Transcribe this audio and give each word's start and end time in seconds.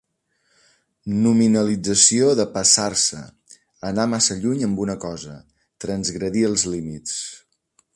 Nominalització 1.25 2.31
de 2.41 2.47
'passar-se', 2.55 3.23
anar 3.93 4.09
massa 4.17 4.41
lluny 4.43 4.67
amb 4.71 4.85
una 4.89 4.97
cosa, 5.07 5.41
transgredir 5.87 6.49
els 6.53 6.69
límits. 6.75 7.19